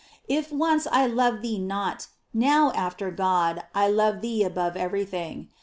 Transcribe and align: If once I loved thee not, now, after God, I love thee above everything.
If 0.27 0.51
once 0.51 0.87
I 0.91 1.05
loved 1.05 1.43
thee 1.43 1.59
not, 1.59 2.07
now, 2.33 2.71
after 2.71 3.11
God, 3.11 3.61
I 3.75 3.87
love 3.87 4.21
thee 4.21 4.43
above 4.43 4.75
everything. 4.75 5.49